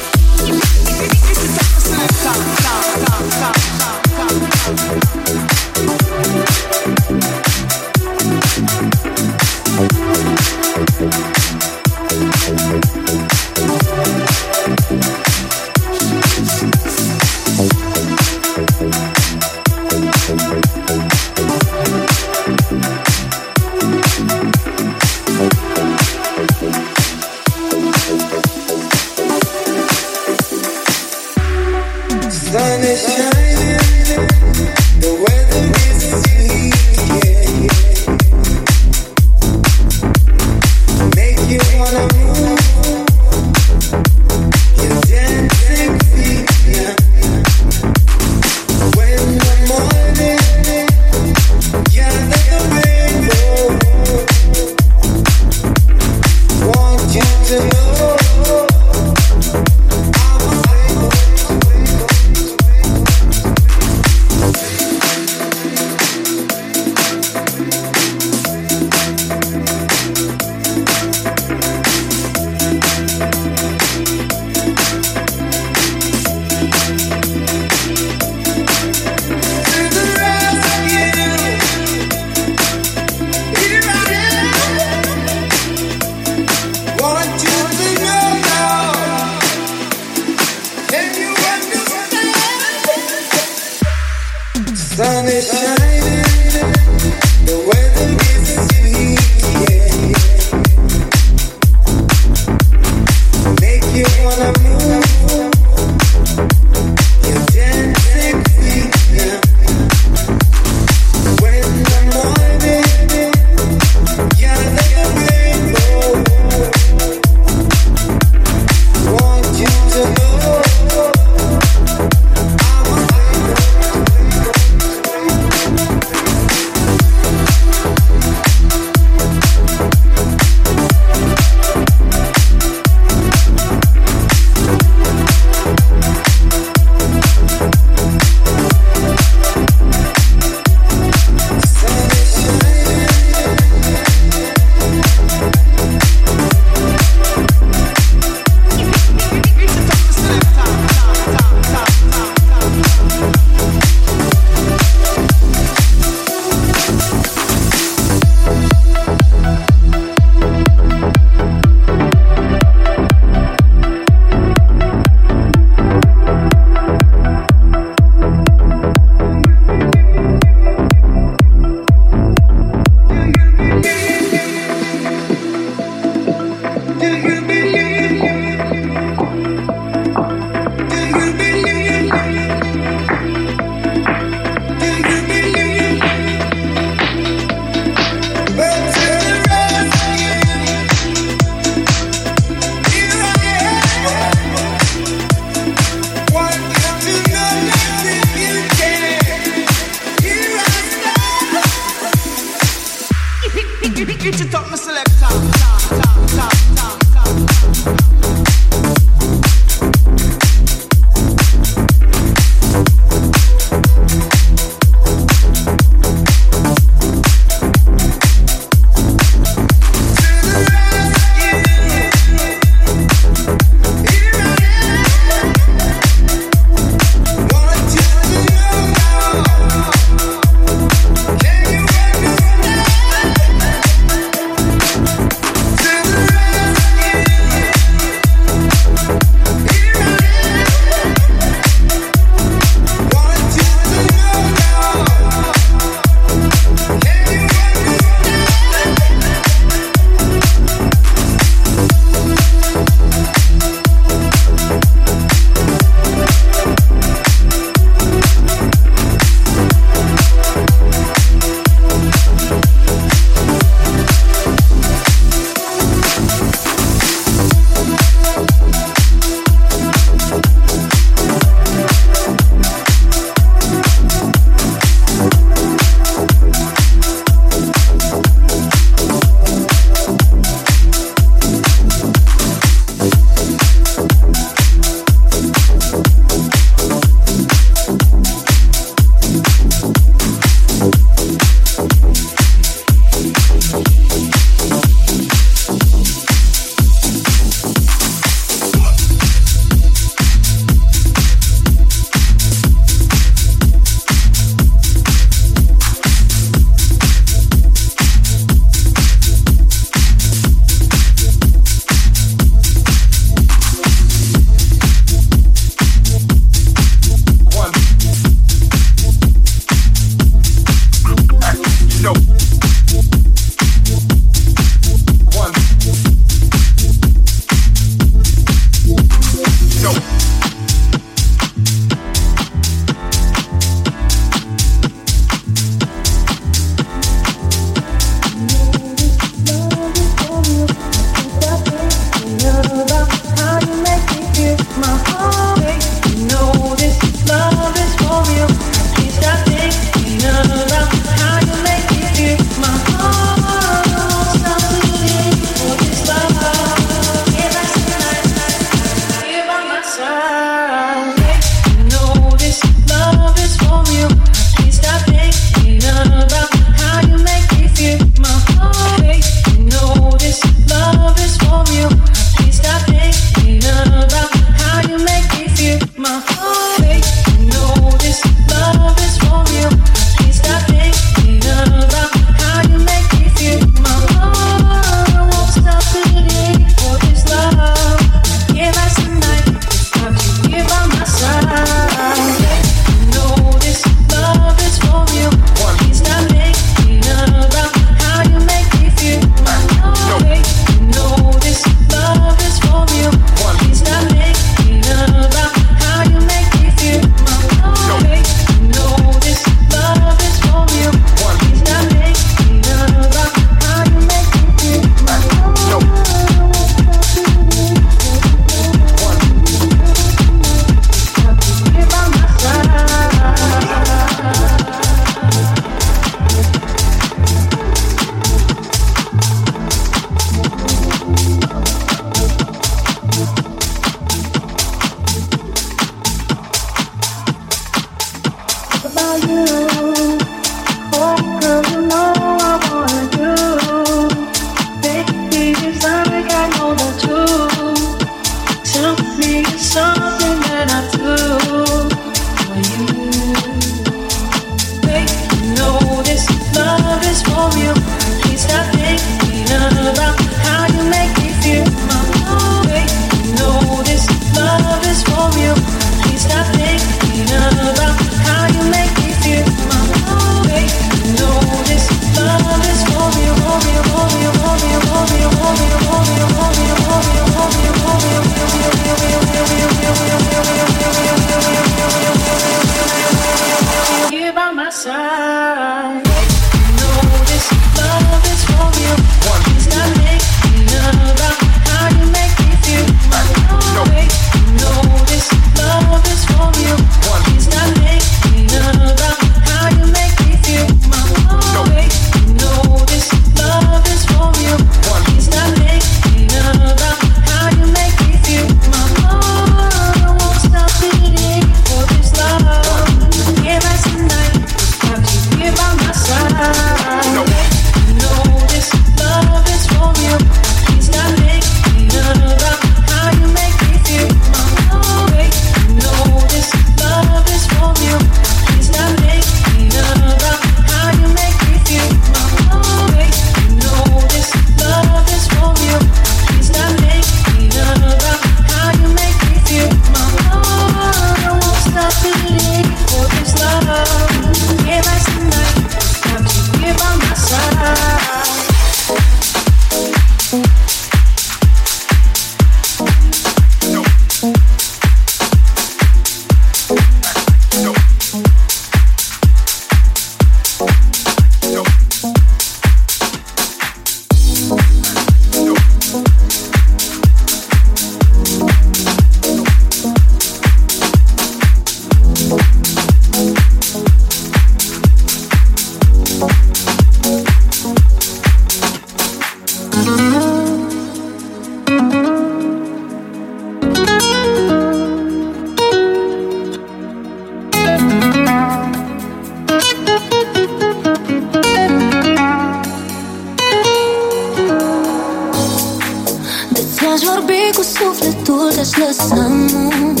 Mi-aș 596.90 597.02
vorbi 597.02 597.56
cu 597.56 597.62
sufletul, 597.62 598.52
te-aș 598.54 598.74
lăsa 598.74 599.26
mut 599.28 600.00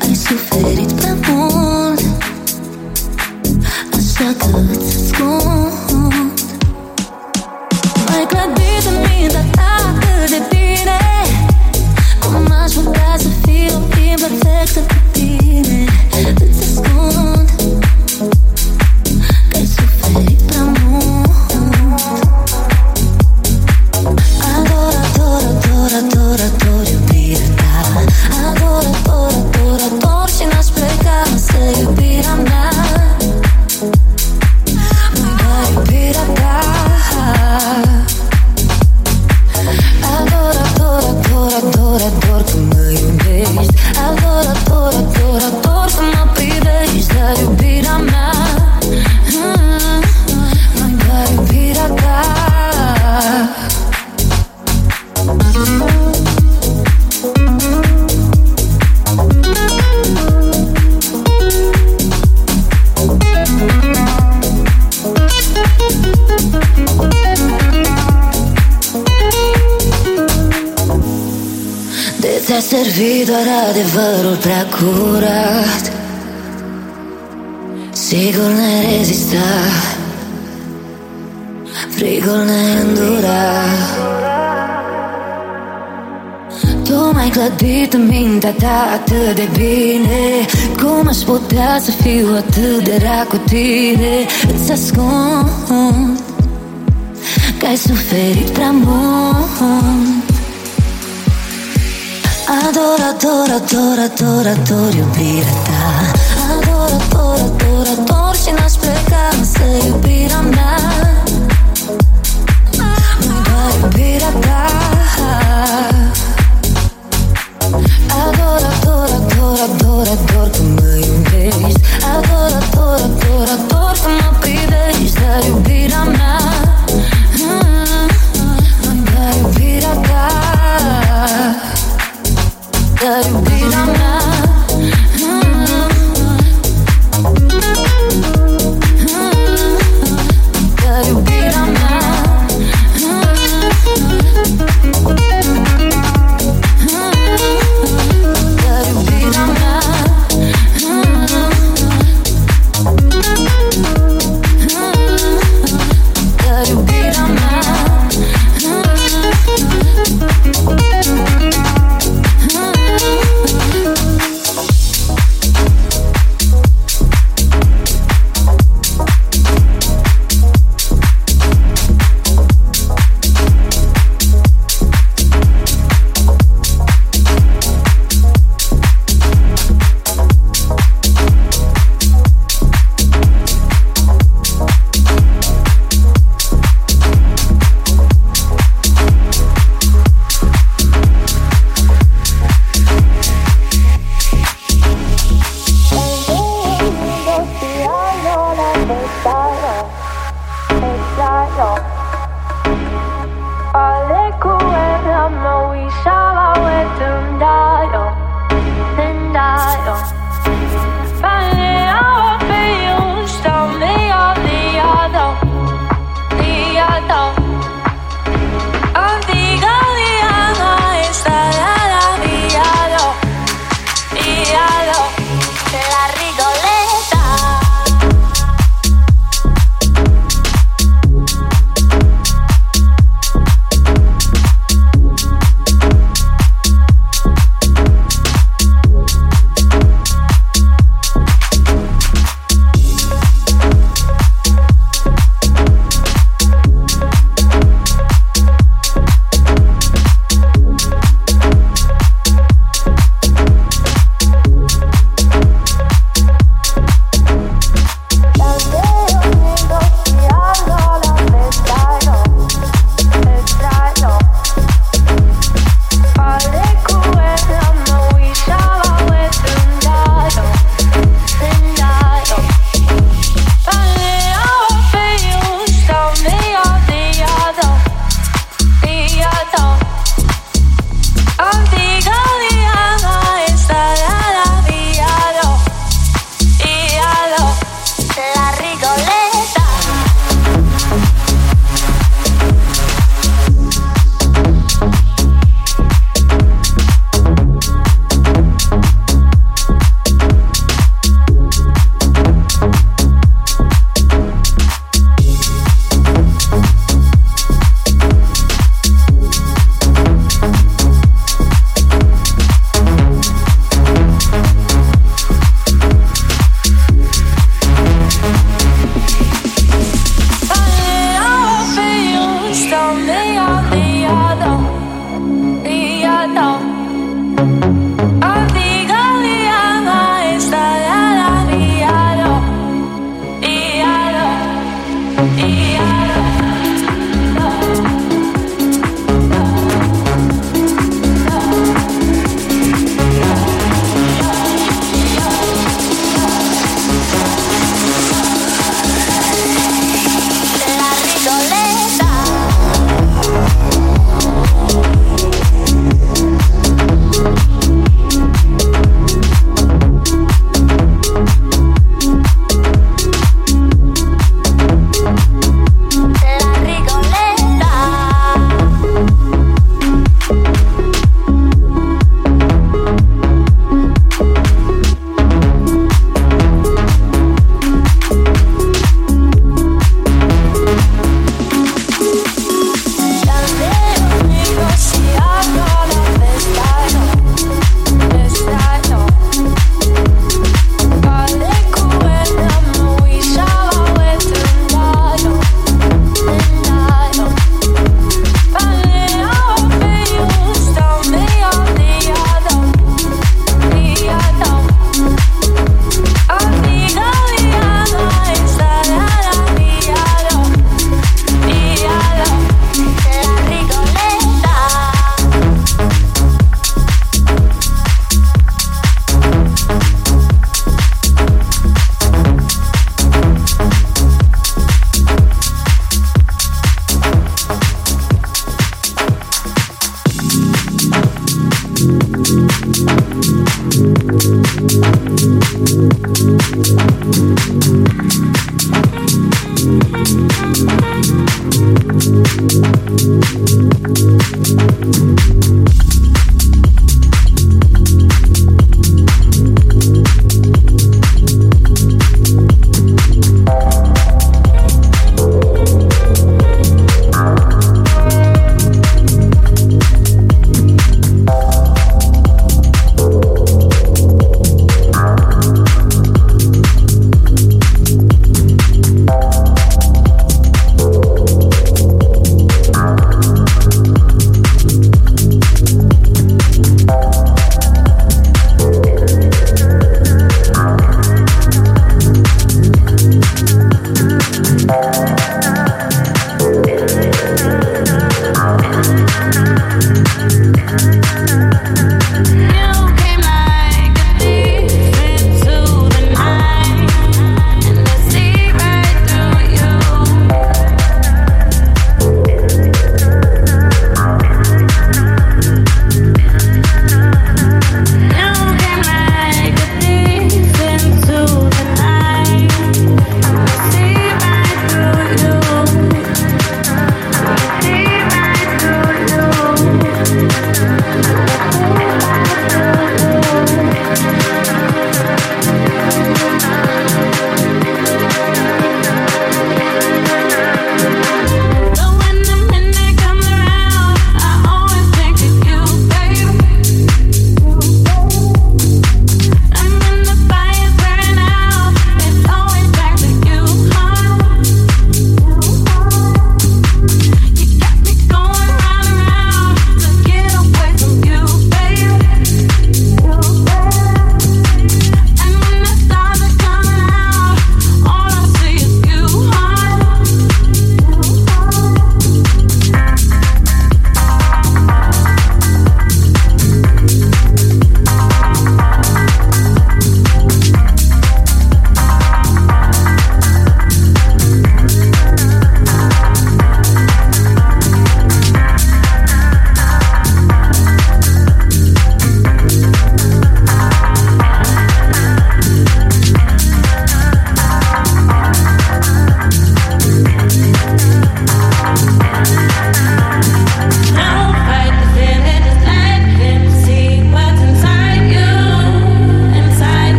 Ai 0.00 0.14
suferit 0.14 0.92
prea 0.92 1.11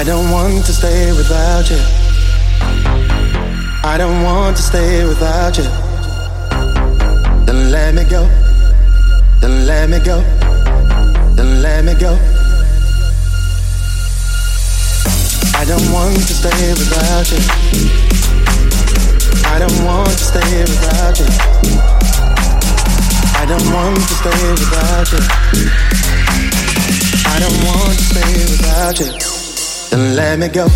I 0.00 0.02
don't 0.02 0.30
want 0.30 0.64
to 0.64 0.72
stay 0.72 1.12
without 1.12 1.68
you. 1.68 1.76
I 3.84 3.96
don't 3.98 4.22
want 4.22 4.56
to 4.56 4.62
stay 4.62 5.04
without 5.04 5.58
you. 5.58 5.68
Then 7.44 7.70
let 7.70 7.94
me 7.94 8.04
go. 8.04 8.24
Then 9.42 9.66
let 9.66 9.90
me 9.90 9.98
go. 9.98 10.22
Then 11.36 11.60
let 11.60 11.84
me 11.84 11.92
go. 12.00 12.16
I 15.60 15.66
don't 15.68 15.92
want 15.92 16.16
to 16.16 16.34
stay 16.40 16.72
without 16.80 17.30
you. 17.32 17.42
I 19.52 19.58
don't 19.58 19.84
want 19.84 20.08
to 20.08 20.24
stay 20.32 20.60
without 20.62 21.18
you. 21.20 21.28
I 23.36 23.44
don't 23.44 23.68
want 23.74 24.00
to 24.00 24.14
stay 24.16 24.50
without 24.60 25.12
you. 25.12 25.20
I 27.26 27.36
don't 27.38 27.60
want 27.68 27.98
to 27.98 28.04
stay 28.04 28.32
without 28.48 28.98
you 28.98 29.39
and 29.92 30.14
let 30.14 30.38
me 30.38 30.48
go. 30.48 30.66